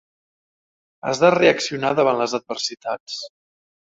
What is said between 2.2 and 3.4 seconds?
les adversitats.